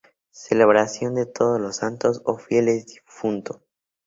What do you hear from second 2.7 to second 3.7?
Difuntos.